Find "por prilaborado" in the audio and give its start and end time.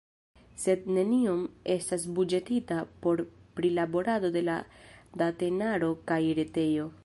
3.05-4.33